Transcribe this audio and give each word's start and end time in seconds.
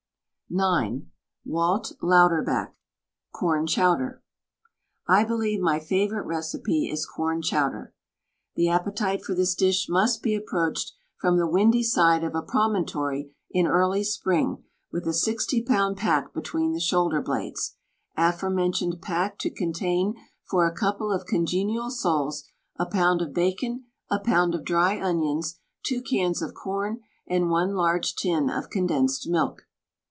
WRITTEN 0.53 0.59
FOR 1.45 1.49
MEN 1.49 1.49
BY 1.49 1.59
MEN 1.61 1.79
IX 1.79 1.91
Tf^alt 1.93 1.97
Louderback 2.01 2.73
CORN 3.31 3.67
CHOWDER 3.67 4.21
I 5.07 5.23
believe 5.23 5.61
my 5.61 5.79
favorite 5.79 6.25
recipe 6.25 6.89
is 6.91 7.05
Corn 7.05 7.41
Chowder. 7.41 7.93
The 8.55 8.67
appetite 8.67 9.23
for 9.23 9.33
this 9.33 9.55
dish 9.55 9.87
must 9.87 10.21
be 10.21 10.35
approached 10.35 10.91
from 11.15 11.37
the 11.37 11.47
windy 11.47 11.83
side 11.83 12.25
of 12.25 12.35
a 12.35 12.41
promontory 12.41 13.33
in 13.49 13.65
early 13.65 14.03
spring 14.03 14.61
with 14.91 15.07
a 15.07 15.13
sixty 15.13 15.63
pound 15.63 15.95
pack 15.95 16.33
between 16.33 16.73
the 16.73 16.81
shoulder 16.81 17.21
blades, 17.21 17.77
aforemen 18.17 18.73
tioned 18.73 19.01
pack 19.01 19.39
to 19.39 19.49
contain 19.49 20.15
for 20.43 20.67
a 20.67 20.75
couple 20.75 21.13
of 21.13 21.25
congenial 21.25 21.89
souls 21.89 22.43
a 22.77 22.85
pound 22.85 23.21
of 23.21 23.31
bacon, 23.33 23.85
a 24.09 24.19
pound 24.19 24.53
of 24.53 24.65
dry 24.65 24.99
onions, 24.99 25.59
two 25.81 26.01
cans 26.01 26.41
of 26.41 26.53
corn 26.53 26.99
and 27.25 27.49
one 27.49 27.73
large 27.73 28.15
tin 28.17 28.49
of 28.49 28.69
condensed 28.69 29.29
milk. 29.29 29.61